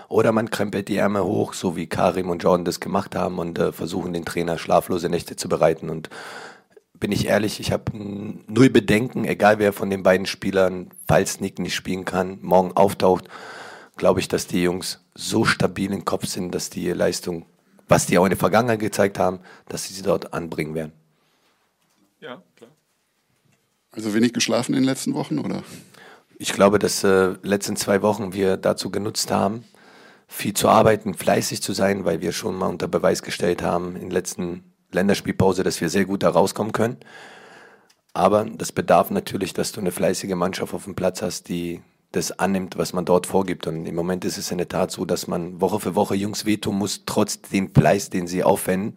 Oder 0.10 0.32
man 0.32 0.50
krempelt 0.50 0.88
die 0.88 0.98
Ärmel 0.98 1.24
hoch, 1.24 1.54
so 1.54 1.76
wie 1.76 1.88
Karim 1.88 2.30
und 2.30 2.44
Jordan 2.44 2.66
das 2.66 2.80
gemacht 2.80 3.16
haben 3.16 3.40
und 3.40 3.60
äh, 3.60 3.72
versuchen 3.72 4.14
den 4.14 4.26
Trainer 4.26 4.58
schlaflose 4.58 5.10
Nächte 5.10 5.36
zu 5.36 5.50
bereiten. 5.50 5.90
Und 5.90 6.10
bin 7.00 7.12
ich 7.12 7.28
ehrlich, 7.28 7.60
ich 7.60 7.72
habe 7.72 7.92
null 7.94 8.70
Bedenken, 8.70 9.26
egal 9.26 9.60
wer 9.60 9.74
von 9.74 9.90
den 9.90 10.04
beiden 10.04 10.26
Spielern, 10.26 10.90
falls 11.08 11.40
Nick 11.40 11.60
nicht 11.60 11.76
spielen 11.76 12.06
kann, 12.06 12.40
morgen 12.42 12.72
auftaucht, 12.74 13.28
glaube 13.98 14.20
ich, 14.20 14.28
dass 14.28 14.48
die 14.48 14.64
Jungs 14.64 15.02
so 15.14 15.46
stabil 15.46 15.92
im 15.94 16.06
Kopf 16.06 16.26
sind, 16.26 16.54
dass 16.54 16.70
die 16.70 16.90
Leistung 16.92 17.46
was 17.88 18.06
die 18.06 18.18
auch 18.18 18.26
in 18.26 18.32
der 18.32 18.38
Vergangenheit 18.38 18.80
gezeigt 18.80 19.20
haben, 19.20 19.40
dass 19.68 19.86
sie 19.86 19.94
sie 19.94 20.02
dort 20.02 20.34
anbringen 20.34 20.74
werden. 20.76 20.94
Ja, 22.20 22.42
klar. 22.56 22.72
Also 23.92 24.14
wenig 24.14 24.34
geschlafen 24.34 24.74
in 24.74 24.82
den 24.82 24.90
letzten 24.90 25.14
Wochen, 25.14 25.40
oder? 25.40 25.64
Ich 26.38 26.52
glaube, 26.52 26.80
dass 26.80 27.04
äh, 27.04 27.36
letzten 27.44 27.76
zwei 27.76 28.02
Wochen 28.02 28.34
wir 28.34 28.58
dazu 28.58 28.90
genutzt 28.92 29.32
haben, 29.32 29.64
viel 30.28 30.54
zu 30.54 30.68
arbeiten, 30.68 31.14
fleißig 31.14 31.62
zu 31.62 31.72
sein, 31.74 32.04
weil 32.04 32.22
wir 32.22 32.32
schon 32.32 32.58
mal 32.58 32.68
unter 32.68 32.88
Beweis 32.88 33.22
gestellt 33.22 33.62
haben 33.62 33.96
in 33.96 34.10
der 34.10 34.14
letzten 34.14 34.74
Länderspielpause, 34.92 35.64
dass 35.64 35.80
wir 35.80 35.90
sehr 35.90 36.06
gut 36.06 36.24
da 36.24 36.30
rauskommen 36.30 36.74
können. 36.74 36.98
Aber 38.14 38.46
das 38.46 38.72
bedarf 38.72 39.12
natürlich, 39.12 39.54
dass 39.54 39.72
du 39.72 39.82
eine 39.82 39.92
fleißige 39.92 40.36
Mannschaft 40.36 40.74
auf 40.74 40.86
dem 40.86 40.96
Platz 40.96 41.22
hast, 41.22 41.48
die 41.48 41.82
das 42.16 42.40
annimmt, 42.40 42.78
was 42.78 42.94
man 42.94 43.06
dort 43.06 43.28
vorgibt. 43.28 43.68
Und 43.68 43.86
im 43.86 43.96
Moment 43.96 44.26
ist 44.26 44.38
es 44.38 44.52
in 44.52 44.58
der 44.58 44.70
Tat 44.70 44.92
so, 44.92 45.06
dass 45.06 45.28
man 45.28 45.62
Woche 45.62 45.80
für 45.80 45.96
Woche 45.96 46.16
Jungs 46.16 46.46
wehtun 46.46 46.78
muss, 46.78 47.04
trotz 47.06 47.42
den 47.42 47.74
Fleiß, 47.74 48.10
den 48.10 48.28
sie 48.28 48.44
aufwenden. 48.44 48.96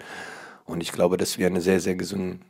Und 0.65 0.82
ich 0.82 0.93
glaube, 0.93 1.17
dass 1.17 1.38
wir 1.38 1.47
einen 1.47 1.61
sehr, 1.61 1.81
sehr 1.81 1.94
gesunden 1.94 2.43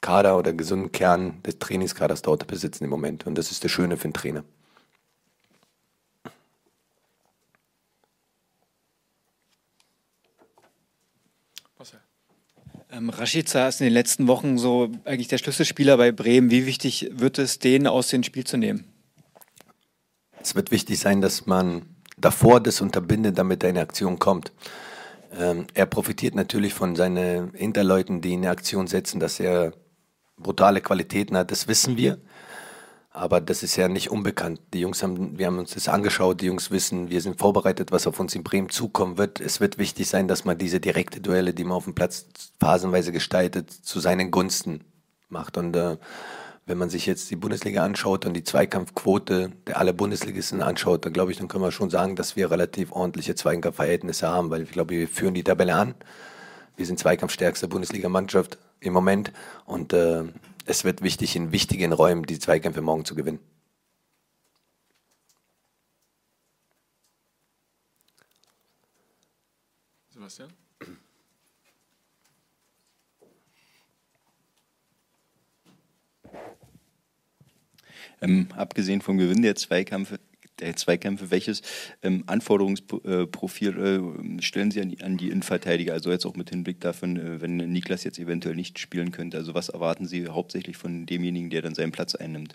Kader 0.00 0.36
oder 0.36 0.52
gesunden 0.52 0.92
Kern 0.92 1.42
des 1.42 1.58
Trainingskaders 1.58 2.22
dort 2.22 2.46
besitzen 2.46 2.84
im 2.84 2.90
Moment. 2.90 3.26
Und 3.26 3.36
das 3.36 3.50
ist 3.50 3.64
das 3.64 3.70
Schöne 3.70 3.96
für 3.96 4.08
den 4.08 4.14
Trainer. 4.14 4.44
Ähm, 12.92 13.08
Rashica 13.08 13.68
ist 13.68 13.80
in 13.80 13.86
den 13.86 13.94
letzten 13.94 14.26
Wochen 14.26 14.58
so 14.58 14.90
eigentlich 15.06 15.28
der 15.28 15.38
Schlüsselspieler 15.38 15.96
bei 15.96 16.12
Bremen. 16.12 16.50
Wie 16.50 16.66
wichtig 16.66 17.08
wird 17.10 17.38
es, 17.38 17.58
den 17.58 17.86
aus 17.86 18.08
dem 18.08 18.22
Spiel 18.22 18.44
zu 18.44 18.58
nehmen? 18.58 18.91
Es 20.42 20.54
wird 20.54 20.70
wichtig 20.70 20.98
sein, 20.98 21.20
dass 21.20 21.46
man 21.46 21.82
davor 22.18 22.60
das 22.60 22.80
unterbindet, 22.80 23.38
damit 23.38 23.62
er 23.62 23.70
in 23.70 23.78
Aktion 23.78 24.18
kommt. 24.18 24.52
Ähm, 25.38 25.66
er 25.74 25.86
profitiert 25.86 26.34
natürlich 26.34 26.74
von 26.74 26.96
seinen 26.96 27.54
Hinterleuten, 27.54 28.20
die 28.20 28.34
in 28.34 28.46
Aktion 28.46 28.86
setzen, 28.86 29.20
dass 29.20 29.40
er 29.40 29.72
brutale 30.36 30.80
Qualitäten 30.80 31.36
hat. 31.36 31.50
Das 31.50 31.68
wissen 31.68 31.96
wir. 31.96 32.18
Aber 33.14 33.42
das 33.42 33.62
ist 33.62 33.76
ja 33.76 33.88
nicht 33.88 34.10
unbekannt. 34.10 34.58
Die 34.72 34.80
Jungs 34.80 35.02
haben, 35.02 35.38
wir 35.38 35.46
haben 35.46 35.58
uns 35.58 35.74
das 35.74 35.86
angeschaut, 35.86 36.40
die 36.40 36.46
Jungs 36.46 36.70
wissen, 36.70 37.10
wir 37.10 37.20
sind 37.20 37.38
vorbereitet, 37.38 37.92
was 37.92 38.06
auf 38.06 38.18
uns 38.18 38.34
in 38.34 38.42
Bremen 38.42 38.70
zukommen 38.70 39.18
wird. 39.18 39.38
Es 39.38 39.60
wird 39.60 39.76
wichtig 39.76 40.08
sein, 40.08 40.28
dass 40.28 40.46
man 40.46 40.56
diese 40.56 40.80
direkte 40.80 41.20
Duelle, 41.20 41.52
die 41.52 41.64
man 41.64 41.74
auf 41.74 41.84
dem 41.84 41.94
Platz 41.94 42.24
phasenweise 42.58 43.12
gestaltet, 43.12 43.70
zu 43.70 44.00
seinen 44.00 44.30
Gunsten 44.30 44.84
macht. 45.28 45.58
Und 45.58 45.76
äh, 45.76 45.98
wenn 46.66 46.78
man 46.78 46.90
sich 46.90 47.06
jetzt 47.06 47.30
die 47.30 47.36
Bundesliga 47.36 47.84
anschaut 47.84 48.24
und 48.24 48.34
die 48.34 48.44
Zweikampfquote 48.44 49.52
der 49.66 49.78
alle 49.78 49.92
Bundesligisten 49.92 50.62
anschaut, 50.62 51.04
dann 51.04 51.12
glaube 51.12 51.32
ich, 51.32 51.38
dann 51.38 51.48
können 51.48 51.64
wir 51.64 51.72
schon 51.72 51.90
sagen, 51.90 52.14
dass 52.14 52.36
wir 52.36 52.50
relativ 52.50 52.92
ordentliche 52.92 53.34
Zweikampfverhältnisse 53.34 54.28
haben, 54.28 54.50
weil 54.50 54.62
ich 54.62 54.70
glaube, 54.70 54.90
wir 54.90 55.08
führen 55.08 55.34
die 55.34 55.44
Tabelle 55.44 55.74
an. 55.74 55.94
Wir 56.76 56.86
sind 56.86 56.98
zweikampfstärkste 56.98 57.68
Bundesligamannschaft 57.68 58.58
im 58.80 58.92
Moment 58.92 59.32
und 59.66 59.92
äh, 59.92 60.24
es 60.64 60.84
wird 60.84 61.02
wichtig, 61.02 61.34
in 61.36 61.52
wichtigen 61.52 61.92
Räumen 61.92 62.24
die 62.24 62.38
Zweikämpfe 62.38 62.80
morgen 62.80 63.04
zu 63.04 63.14
gewinnen. 63.14 63.40
Sebastian? 70.10 70.61
Ähm, 78.22 78.46
abgesehen 78.56 79.02
vom 79.02 79.18
Gewinn 79.18 79.42
der 79.42 79.56
Zweikämpfe, 79.56 80.18
der 80.60 80.76
Zweikämpfe, 80.76 81.30
welches 81.30 81.62
ähm, 82.02 82.24
Anforderungsprofil 82.26 84.38
äh, 84.38 84.42
stellen 84.42 84.70
Sie 84.70 84.80
an 84.80 84.90
die, 84.90 85.02
an 85.02 85.16
die 85.16 85.28
Innenverteidiger? 85.28 85.92
Also 85.92 86.10
jetzt 86.10 86.24
auch 86.24 86.36
mit 86.36 86.50
Hinblick 86.50 86.80
davon, 86.80 87.16
äh, 87.16 87.40
wenn 87.40 87.56
Niklas 87.56 88.04
jetzt 88.04 88.18
eventuell 88.18 88.54
nicht 88.54 88.78
spielen 88.78 89.10
könnte. 89.10 89.36
Also 89.36 89.54
was 89.54 89.68
erwarten 89.68 90.06
Sie 90.06 90.28
hauptsächlich 90.28 90.76
von 90.76 91.06
demjenigen, 91.06 91.50
der 91.50 91.62
dann 91.62 91.74
seinen 91.74 91.92
Platz 91.92 92.14
einnimmt? 92.14 92.54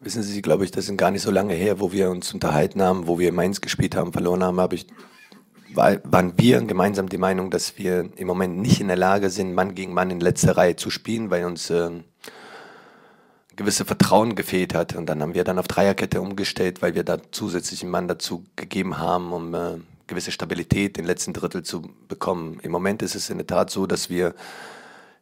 Wissen 0.00 0.22
Sie, 0.22 0.42
glaube 0.42 0.64
ich, 0.64 0.70
das 0.70 0.86
sind 0.86 0.96
gar 0.96 1.10
nicht 1.10 1.22
so 1.22 1.32
lange 1.32 1.54
her, 1.54 1.80
wo 1.80 1.92
wir 1.92 2.10
uns 2.10 2.32
unterhalten 2.32 2.80
haben, 2.80 3.08
wo 3.08 3.18
wir 3.18 3.32
Mainz 3.32 3.60
gespielt 3.60 3.96
haben, 3.96 4.12
verloren 4.12 4.44
haben, 4.44 4.60
habe 4.60 4.76
ich 4.76 4.86
waren 5.74 6.32
wir 6.36 6.60
gemeinsam 6.62 7.08
die 7.08 7.18
Meinung, 7.18 7.50
dass 7.50 7.78
wir 7.78 8.08
im 8.16 8.26
Moment 8.26 8.58
nicht 8.58 8.80
in 8.80 8.88
der 8.88 8.96
Lage 8.96 9.30
sind, 9.30 9.54
Mann 9.54 9.74
gegen 9.74 9.92
Mann 9.92 10.10
in 10.10 10.18
letzter 10.18 10.56
Reihe 10.56 10.76
zu 10.76 10.90
spielen, 10.90 11.30
weil 11.30 11.44
uns 11.44 11.70
äh, 11.70 11.90
gewisse 13.58 13.84
Vertrauen 13.84 14.36
gefehlt 14.36 14.72
hat. 14.72 14.94
Und 14.94 15.06
dann 15.06 15.20
haben 15.20 15.34
wir 15.34 15.44
dann 15.44 15.58
auf 15.58 15.68
Dreierkette 15.68 16.20
umgestellt, 16.20 16.80
weil 16.80 16.94
wir 16.94 17.04
da 17.04 17.18
zusätzlichen 17.30 17.90
Mann 17.90 18.08
dazu 18.08 18.44
gegeben 18.56 18.98
haben, 18.98 19.32
um 19.32 19.54
äh, 19.54 19.74
gewisse 20.06 20.30
Stabilität 20.30 20.96
im 20.96 21.04
letzten 21.04 21.34
Drittel 21.34 21.64
zu 21.64 21.82
bekommen. 22.06 22.60
Im 22.62 22.70
Moment 22.70 23.02
ist 23.02 23.16
es 23.16 23.28
in 23.28 23.36
der 23.36 23.46
Tat 23.46 23.70
so, 23.70 23.86
dass 23.86 24.08
wir 24.08 24.34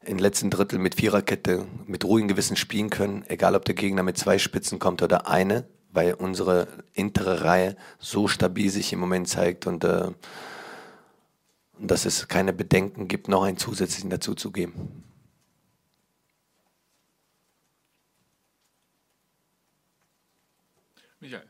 im 0.05 0.19
letzten 0.19 0.51
Drittel 0.51 0.79
mit 0.79 0.95
Viererkette 0.95 1.65
mit 1.87 2.05
ruhigem 2.05 2.29
Gewissen 2.29 2.57
spielen 2.57 2.91
können, 2.91 3.25
egal 3.27 3.57
ob 3.57 3.65
der 3.65 3.75
Gegner 3.75 4.03
mit 4.03 4.19
zwei 4.19 4.39
Spitzen 4.39 4.79
kommt 4.79 5.03
oder 5.03 5.27
eine, 5.29 5.65
weil 5.93 6.13
unsere 6.13 6.69
hintere 6.93 7.43
Reihe 7.43 7.75
so 7.99 8.29
stabil 8.29 8.71
sich 8.71 8.93
im 8.93 9.01
Moment 9.01 9.29
zeigt 9.29 9.67
und 9.67 9.83
äh, 9.83 10.11
dass 11.79 12.05
es 12.05 12.29
keine 12.29 12.53
Bedenken 12.53 13.09
gibt, 13.09 13.29
noch 13.29 13.45
einen 13.45 13.57
zusätzlichen 13.57 14.11
dazuzugeben. 14.11 15.06
Michael. 21.21 21.47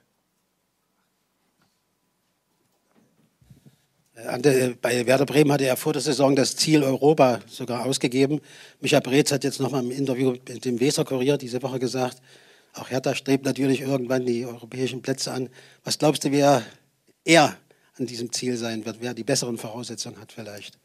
Äh, 4.17 4.75
bei 4.81 5.07
Werder 5.07 5.27
Bremen 5.27 5.53
hatte 5.53 5.67
er 5.67 5.77
vor 5.77 5.93
der 5.93 6.03
Saison 6.03 6.35
das 6.35 6.57
Ziel 6.57 6.83
Europa 6.83 7.41
sogar 7.47 7.85
ausgegeben. 7.85 8.41
Micha 8.81 9.01
Breetz 9.01 9.31
hat 9.31 9.45
jetzt 9.45 9.61
nochmal 9.61 9.85
im 9.85 9.91
Interview 9.91 10.37
mit 10.49 10.65
dem 10.65 10.81
Weser 10.81 11.05
Kurier 11.05 11.37
diese 11.37 11.63
Woche 11.63 11.79
gesagt, 11.79 12.23
auch 12.73 12.91
Hertha 12.91 13.15
strebt 13.15 13.45
natürlich 13.45 13.81
irgendwann 13.81 14.27
die 14.27 14.45
europäischen 14.45 15.03
Plätze 15.03 15.33
an. 15.33 15.49
Was 15.85 15.99
glaubst 15.99 16.25
du, 16.25 16.31
wer 16.31 16.63
eher 17.25 17.57
an 17.99 18.07
diesem 18.07 18.33
Ziel 18.33 18.57
sein 18.57 18.85
wird, 18.85 18.99
wer 19.01 19.15
die 19.15 19.25
besseren 19.25 19.59
Voraussetzungen 19.59 20.21
hat 20.21 20.33
vielleicht? 20.33 20.79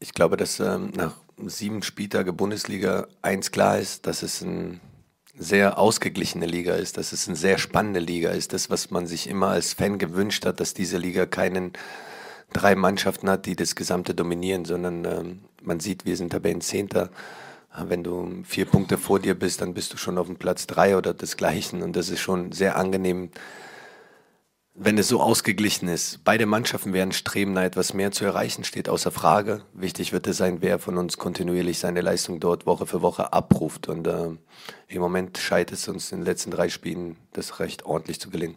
Ich 0.00 0.12
glaube, 0.12 0.36
dass 0.36 0.60
ähm, 0.60 0.90
nach 0.96 1.16
sieben 1.46 1.82
Spieltage 1.82 2.32
Bundesliga 2.32 3.06
eins 3.22 3.50
klar 3.50 3.78
ist, 3.78 4.06
dass 4.06 4.22
es 4.22 4.42
ein 4.42 4.80
sehr 5.34 5.78
ausgeglichene 5.78 6.46
Liga 6.46 6.74
ist, 6.74 6.98
dass 6.98 7.12
es 7.12 7.26
eine 7.26 7.36
sehr 7.36 7.58
spannende 7.58 8.00
Liga 8.00 8.30
ist. 8.30 8.52
Das, 8.52 8.70
was 8.70 8.90
man 8.90 9.06
sich 9.06 9.28
immer 9.28 9.48
als 9.48 9.72
Fan 9.72 9.98
gewünscht 9.98 10.44
hat, 10.44 10.60
dass 10.60 10.74
diese 10.74 10.98
Liga 10.98 11.26
keinen 11.26 11.72
drei 12.52 12.74
Mannschaften 12.74 13.30
hat, 13.30 13.46
die 13.46 13.56
das 13.56 13.74
Gesamte 13.74 14.14
dominieren, 14.14 14.64
sondern 14.64 15.04
ähm, 15.04 15.38
man 15.62 15.80
sieht, 15.80 16.04
wir 16.04 16.16
sind 16.16 16.30
Tabellenzehnter. 16.30 17.10
Wenn 17.74 18.04
du 18.04 18.42
vier 18.44 18.66
Punkte 18.66 18.98
vor 18.98 19.18
dir 19.18 19.34
bist, 19.34 19.62
dann 19.62 19.72
bist 19.72 19.94
du 19.94 19.96
schon 19.96 20.18
auf 20.18 20.26
dem 20.26 20.36
Platz 20.36 20.66
drei 20.66 20.94
oder 20.94 21.14
desgleichen. 21.14 21.82
Und 21.82 21.96
das 21.96 22.10
ist 22.10 22.20
schon 22.20 22.52
sehr 22.52 22.76
angenehm, 22.76 23.30
wenn 24.74 24.96
es 24.96 25.08
so 25.08 25.20
ausgeglichen 25.20 25.88
ist. 25.88 26.24
Beide 26.24 26.46
Mannschaften 26.46 26.92
werden 26.92 27.12
streben, 27.12 27.54
da 27.54 27.64
etwas 27.64 27.92
mehr 27.92 28.10
zu 28.10 28.24
erreichen, 28.24 28.64
steht 28.64 28.88
außer 28.88 29.10
Frage. 29.10 29.62
Wichtig 29.74 30.12
wird 30.12 30.26
es 30.26 30.38
sein, 30.38 30.58
wer 30.60 30.78
von 30.78 30.96
uns 30.96 31.18
kontinuierlich 31.18 31.78
seine 31.78 32.00
Leistung 32.00 32.40
dort 32.40 32.64
Woche 32.66 32.86
für 32.86 33.02
Woche 33.02 33.32
abruft. 33.32 33.88
Und 33.88 34.06
äh, 34.06 34.30
im 34.88 35.00
Moment 35.00 35.38
scheint 35.38 35.72
es 35.72 35.88
uns 35.88 36.10
in 36.12 36.20
den 36.20 36.26
letzten 36.26 36.50
drei 36.50 36.68
Spielen 36.68 37.16
das 37.32 37.60
recht 37.60 37.84
ordentlich 37.84 38.20
zu 38.20 38.30
gelingen. 38.30 38.56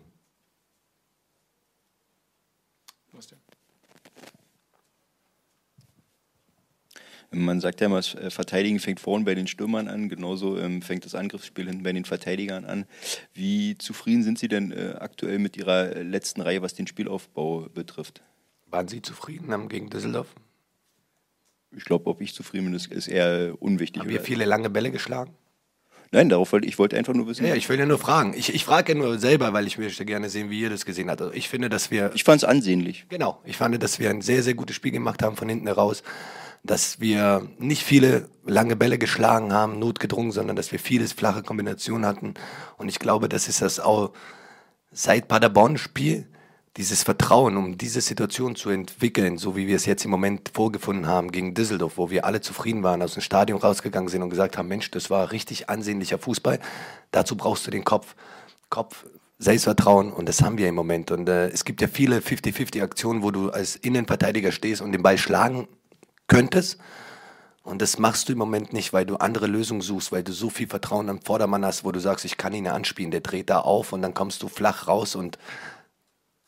Man 7.35 7.59
sagt 7.59 7.81
ja 7.81 7.87
immer, 7.87 7.97
das 7.97 8.15
äh, 8.15 8.29
Verteidigen 8.29 8.79
fängt 8.79 9.01
vorne 9.01 9.25
bei 9.25 9.35
den 9.35 9.47
Stürmern 9.47 9.89
an, 9.89 10.07
genauso 10.07 10.57
ähm, 10.57 10.81
fängt 10.81 11.05
das 11.05 11.15
Angriffsspiel 11.15 11.65
hinten 11.67 11.83
bei 11.83 11.91
den 11.91 12.05
Verteidigern 12.05 12.63
an. 12.63 12.85
Wie 13.33 13.77
zufrieden 13.77 14.23
sind 14.23 14.39
Sie 14.39 14.47
denn 14.47 14.71
äh, 14.71 14.95
aktuell 14.99 15.39
mit 15.39 15.57
Ihrer 15.57 15.95
äh, 15.95 16.03
letzten 16.03 16.41
Reihe, 16.41 16.61
was 16.61 16.73
den 16.73 16.87
Spielaufbau 16.87 17.67
betrifft? 17.73 18.21
Waren 18.67 18.87
Sie 18.87 19.01
zufrieden 19.01 19.67
gegen 19.67 19.89
Düsseldorf? 19.89 20.33
Ich 21.75 21.83
glaube, 21.83 22.09
ob 22.09 22.21
ich 22.21 22.33
zufrieden 22.33 22.65
bin, 22.65 22.73
ist, 22.73 22.87
ist 22.87 23.07
eher 23.07 23.53
unwichtig. 23.59 24.01
Haben 24.01 24.09
wir 24.09 24.21
viele 24.21 24.45
lange 24.45 24.69
Bälle 24.69 24.91
geschlagen? 24.91 25.33
Nein, 26.11 26.29
darauf 26.29 26.53
wollte 26.53 26.67
ich 26.67 26.79
wollte 26.79 26.97
einfach 26.97 27.13
nur 27.13 27.27
wissen. 27.27 27.45
Ja, 27.45 27.55
ich 27.55 27.67
will 27.67 27.77
ja 27.77 27.85
nur 27.85 27.97
fragen. 27.97 28.33
Ich, 28.37 28.53
ich 28.53 28.63
frage 28.63 28.93
ja 28.93 28.97
nur 28.97 29.19
selber, 29.19 29.51
weil 29.51 29.67
ich 29.67 29.77
möchte 29.77 30.05
gerne 30.05 30.29
sehen, 30.29 30.49
wie 30.49 30.61
ihr 30.61 30.69
das 30.69 30.85
gesehen 30.85 31.09
habt. 31.09 31.21
Also 31.21 31.33
ich 31.33 31.49
finde, 31.49 31.67
dass 31.67 31.91
wir. 31.91 32.11
Ich 32.13 32.23
fand 32.23 32.41
es 32.41 32.47
ansehnlich. 32.47 33.05
Genau. 33.09 33.41
Ich 33.43 33.57
fand, 33.57 33.81
dass 33.83 33.99
wir 33.99 34.09
ein 34.09 34.21
sehr, 34.21 34.41
sehr 34.41 34.53
gutes 34.53 34.75
Spiel 34.75 34.91
gemacht 34.91 35.21
haben 35.23 35.35
von 35.35 35.49
hinten 35.49 35.67
heraus 35.67 36.03
dass 36.65 36.99
wir 36.99 37.47
nicht 37.57 37.83
viele 37.83 38.29
lange 38.45 38.75
Bälle 38.75 38.97
geschlagen 38.97 39.53
haben, 39.53 39.79
notgedrungen, 39.79 40.31
sondern 40.31 40.55
dass 40.55 40.71
wir 40.71 40.79
vieles 40.79 41.13
flache 41.13 41.43
Kombinationen 41.43 42.05
hatten. 42.05 42.33
Und 42.77 42.89
ich 42.89 42.99
glaube, 42.99 43.29
das 43.29 43.47
ist 43.47 43.61
das 43.61 43.79
auch 43.79 44.11
seit 44.91 45.27
Paderborn-Spiel, 45.27 46.27
dieses 46.77 47.03
Vertrauen, 47.03 47.55
um 47.55 47.77
diese 47.77 48.01
Situation 48.01 48.55
zu 48.55 48.69
entwickeln, 48.69 49.37
so 49.37 49.55
wie 49.55 49.67
wir 49.67 49.77
es 49.77 49.85
jetzt 49.85 50.03
im 50.03 50.11
Moment 50.11 50.51
vorgefunden 50.53 51.07
haben 51.07 51.31
gegen 51.31 51.53
Düsseldorf, 51.53 51.97
wo 51.97 52.09
wir 52.09 52.25
alle 52.25 52.41
zufrieden 52.41 52.83
waren, 52.83 53.01
aus 53.01 53.13
dem 53.13 53.21
Stadion 53.21 53.59
rausgegangen 53.59 54.09
sind 54.09 54.21
und 54.21 54.29
gesagt 54.29 54.57
haben, 54.57 54.67
Mensch, 54.67 54.91
das 54.91 55.09
war 55.09 55.31
richtig 55.31 55.69
ansehnlicher 55.69 56.17
Fußball. 56.17 56.59
Dazu 57.11 57.37
brauchst 57.37 57.65
du 57.65 57.71
den 57.71 57.85
Kopf. 57.85 58.15
Kopf, 58.69 59.05
Selbstvertrauen 59.37 60.11
und 60.11 60.27
das 60.27 60.41
haben 60.41 60.57
wir 60.57 60.67
im 60.67 60.75
Moment. 60.75 61.11
Und 61.11 61.29
äh, 61.29 61.47
es 61.47 61.65
gibt 61.65 61.81
ja 61.81 61.87
viele 61.87 62.19
50-50 62.19 62.81
Aktionen, 62.81 63.21
wo 63.21 63.31
du 63.31 63.49
als 63.49 63.75
Innenverteidiger 63.75 64.51
stehst 64.51 64.81
und 64.81 64.91
den 64.91 65.03
Ball 65.03 65.17
schlagen 65.17 65.67
könntest. 66.27 66.77
Und 67.63 67.81
das 67.81 67.97
machst 67.97 68.29
du 68.29 68.33
im 68.33 68.37
Moment 68.37 68.73
nicht, 68.73 68.93
weil 68.93 69.05
du 69.05 69.15
andere 69.17 69.47
Lösungen 69.47 69.81
suchst, 69.81 70.11
weil 70.11 70.23
du 70.23 70.33
so 70.33 70.49
viel 70.49 70.67
Vertrauen 70.67 71.09
am 71.09 71.21
Vordermann 71.21 71.65
hast, 71.65 71.83
wo 71.83 71.91
du 71.91 71.99
sagst, 71.99 72.23
ich 72.23 72.37
kann 72.37 72.53
ihn 72.53 72.67
anspielen, 72.67 73.09
der 73.09 73.21
dreht 73.21 73.49
da 73.49 73.59
auf 73.59 73.91
und 73.91 74.03
dann 74.03 74.13
kommst 74.13 74.43
du 74.43 74.47
flach 74.47 74.87
raus 74.87 75.15
und 75.15 75.39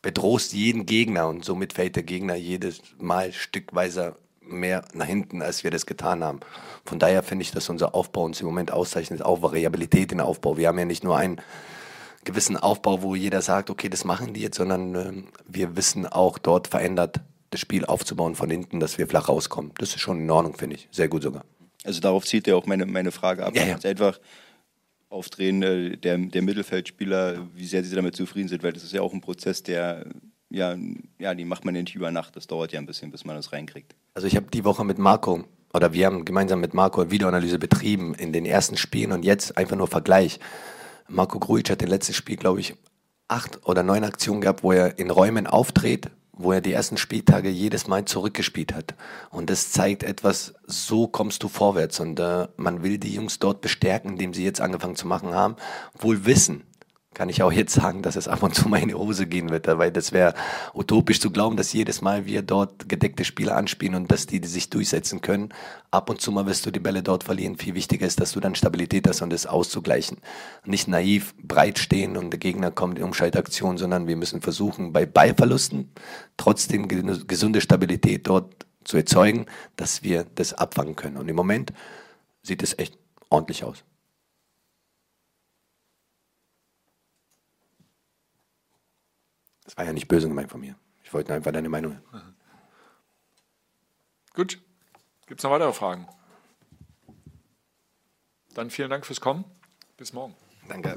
bedrohst 0.00 0.52
jeden 0.52 0.86
Gegner 0.86 1.26
und 1.26 1.44
somit 1.44 1.72
fällt 1.72 1.96
der 1.96 2.04
Gegner 2.04 2.36
jedes 2.36 2.82
Mal 2.98 3.32
stückweise 3.32 4.16
mehr 4.40 4.84
nach 4.94 5.06
hinten, 5.06 5.42
als 5.42 5.64
wir 5.64 5.72
das 5.72 5.86
getan 5.86 6.22
haben. 6.22 6.40
Von 6.84 7.00
daher 7.00 7.24
finde 7.24 7.42
ich, 7.42 7.50
dass 7.50 7.68
unser 7.68 7.96
Aufbau 7.96 8.24
uns 8.24 8.40
im 8.40 8.46
Moment 8.46 8.70
auszeichnet, 8.70 9.22
auch 9.22 9.42
Variabilität 9.42 10.12
in 10.12 10.20
Aufbau. 10.20 10.56
Wir 10.56 10.68
haben 10.68 10.78
ja 10.78 10.84
nicht 10.84 11.04
nur 11.04 11.16
einen 11.16 11.40
gewissen 12.24 12.56
Aufbau, 12.56 13.02
wo 13.02 13.16
jeder 13.16 13.42
sagt, 13.42 13.70
okay, 13.70 13.88
das 13.88 14.04
machen 14.04 14.34
die 14.34 14.40
jetzt, 14.40 14.56
sondern 14.56 14.94
äh, 14.94 15.12
wir 15.46 15.76
wissen 15.76 16.06
auch 16.06 16.38
dort 16.38 16.68
verändert 16.68 17.20
das 17.50 17.60
Spiel 17.60 17.84
aufzubauen 17.84 18.34
von 18.34 18.50
hinten, 18.50 18.80
dass 18.80 18.98
wir 18.98 19.06
flach 19.06 19.28
rauskommen. 19.28 19.72
Das 19.78 19.90
ist 19.90 20.00
schon 20.00 20.20
in 20.20 20.30
Ordnung, 20.30 20.56
finde 20.56 20.76
ich. 20.76 20.88
Sehr 20.90 21.08
gut 21.08 21.22
sogar. 21.22 21.44
Also 21.84 22.00
darauf 22.00 22.24
zieht 22.24 22.46
ja 22.46 22.54
auch 22.54 22.66
meine, 22.66 22.86
meine 22.86 23.12
Frage 23.12 23.44
ab. 23.44 23.56
Ja, 23.56 23.66
ja. 23.66 23.78
Einfach 23.84 24.18
aufdrehen 25.08 25.62
äh, 25.62 25.96
der, 25.96 26.18
der 26.18 26.42
Mittelfeldspieler, 26.42 27.46
wie 27.54 27.66
sehr 27.66 27.82
sie 27.82 27.94
damit 27.94 28.14
zufrieden 28.16 28.48
sind, 28.48 28.62
weil 28.62 28.72
das 28.72 28.84
ist 28.84 28.92
ja 28.92 29.00
auch 29.00 29.14
ein 29.14 29.20
Prozess, 29.20 29.62
der 29.62 30.06
ja, 30.50 30.76
ja, 31.18 31.34
die 31.34 31.44
macht 31.44 31.64
man 31.64 31.74
ja 31.74 31.82
nicht 31.82 31.94
über 31.94 32.10
Nacht. 32.10 32.36
Das 32.36 32.46
dauert 32.46 32.72
ja 32.72 32.78
ein 32.78 32.86
bisschen, 32.86 33.10
bis 33.10 33.24
man 33.24 33.36
das 33.36 33.52
reinkriegt. 33.52 33.94
Also 34.14 34.26
ich 34.26 34.36
habe 34.36 34.46
die 34.50 34.64
Woche 34.64 34.84
mit 34.84 34.98
Marco 34.98 35.44
oder 35.74 35.92
wir 35.92 36.06
haben 36.06 36.24
gemeinsam 36.24 36.60
mit 36.60 36.74
Marco 36.74 37.10
Videoanalyse 37.10 37.58
betrieben 37.58 38.14
in 38.14 38.32
den 38.32 38.46
ersten 38.46 38.76
Spielen 38.76 39.12
und 39.12 39.24
jetzt 39.24 39.56
einfach 39.56 39.76
nur 39.76 39.88
Vergleich. 39.88 40.40
Marco 41.08 41.38
Grujic 41.38 41.70
hat 41.70 41.82
im 41.82 41.88
letzten 41.88 42.14
Spiel, 42.14 42.36
glaube 42.36 42.60
ich, 42.60 42.74
acht 43.28 43.66
oder 43.66 43.82
neun 43.82 44.04
Aktionen 44.04 44.40
gehabt, 44.40 44.62
wo 44.62 44.72
er 44.72 44.98
in 44.98 45.10
Räumen 45.10 45.46
auftritt, 45.46 46.10
wo 46.38 46.52
er 46.52 46.60
die 46.60 46.72
ersten 46.72 46.96
Spieltage 46.96 47.50
jedes 47.50 47.86
Mal 47.88 48.04
zurückgespielt 48.04 48.72
hat. 48.72 48.94
Und 49.30 49.50
das 49.50 49.72
zeigt 49.72 50.02
etwas, 50.02 50.54
so 50.66 51.06
kommst 51.06 51.42
du 51.42 51.48
vorwärts. 51.48 52.00
Und 52.00 52.18
äh, 52.20 52.48
man 52.56 52.82
will 52.82 52.98
die 52.98 53.14
Jungs 53.14 53.38
dort 53.38 53.60
bestärken, 53.60 54.12
indem 54.12 54.32
sie 54.32 54.44
jetzt 54.44 54.60
angefangen 54.60 54.96
zu 54.96 55.06
machen 55.06 55.34
haben, 55.34 55.56
wohl 55.98 56.24
wissen, 56.24 56.62
kann 57.18 57.30
ich 57.30 57.42
auch 57.42 57.50
jetzt 57.50 57.74
sagen, 57.74 58.02
dass 58.02 58.14
es 58.14 58.28
ab 58.28 58.44
und 58.44 58.54
zu 58.54 58.68
mal 58.68 58.80
in 58.80 58.90
die 58.90 58.94
Hose 58.94 59.26
gehen 59.26 59.50
wird, 59.50 59.66
weil 59.66 59.90
das 59.90 60.12
wäre 60.12 60.34
utopisch 60.72 61.18
zu 61.18 61.32
glauben, 61.32 61.56
dass 61.56 61.72
jedes 61.72 62.00
Mal 62.00 62.26
wir 62.26 62.42
dort 62.42 62.88
gedeckte 62.88 63.24
Spieler 63.24 63.56
anspielen 63.56 63.96
und 63.96 64.08
dass 64.12 64.28
die, 64.28 64.40
die 64.40 64.46
sich 64.46 64.70
durchsetzen 64.70 65.20
können. 65.20 65.48
Ab 65.90 66.10
und 66.10 66.20
zu 66.20 66.30
mal 66.30 66.46
wirst 66.46 66.64
du 66.64 66.70
die 66.70 66.78
Bälle 66.78 67.02
dort 67.02 67.24
verlieren. 67.24 67.58
Viel 67.58 67.74
wichtiger 67.74 68.06
ist, 68.06 68.20
dass 68.20 68.30
du 68.30 68.38
dann 68.38 68.54
Stabilität 68.54 69.08
hast 69.08 69.20
und 69.20 69.32
es 69.32 69.46
auszugleichen. 69.46 70.18
Nicht 70.64 70.86
naiv 70.86 71.34
breit 71.42 71.80
stehen 71.80 72.16
und 72.16 72.30
der 72.30 72.38
Gegner 72.38 72.70
kommt 72.70 72.98
in 72.98 73.04
Umschaltaktion, 73.04 73.78
sondern 73.78 74.06
wir 74.06 74.16
müssen 74.16 74.40
versuchen, 74.40 74.92
bei 74.92 75.04
Ballverlusten 75.04 75.90
trotzdem 76.36 76.86
gesunde 76.86 77.60
Stabilität 77.60 78.28
dort 78.28 78.64
zu 78.84 78.96
erzeugen, 78.96 79.46
dass 79.74 80.04
wir 80.04 80.24
das 80.36 80.54
abfangen 80.54 80.94
können. 80.94 81.16
Und 81.16 81.28
im 81.28 81.34
Moment 81.34 81.72
sieht 82.44 82.62
es 82.62 82.78
echt 82.78 82.96
ordentlich 83.28 83.64
aus. 83.64 83.82
Das 89.68 89.76
war 89.76 89.84
ja 89.84 89.92
nicht 89.92 90.08
böse 90.08 90.28
gemeint 90.28 90.50
von 90.50 90.62
mir. 90.62 90.76
Ich 91.04 91.12
wollte 91.12 91.34
einfach 91.34 91.52
deine 91.52 91.68
Meinung 91.68 92.00
hören. 92.10 92.32
Gut. 94.34 94.58
Gibt 95.26 95.40
es 95.40 95.44
noch 95.44 95.50
weitere 95.50 95.74
Fragen? 95.74 96.08
Dann 98.54 98.70
vielen 98.70 98.88
Dank 98.88 99.04
fürs 99.04 99.20
Kommen. 99.20 99.44
Bis 99.98 100.14
morgen. 100.14 100.34
Danke. 100.70 100.96